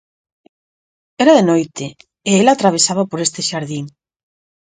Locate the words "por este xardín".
3.09-3.85